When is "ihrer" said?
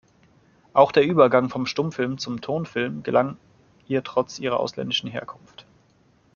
4.39-4.59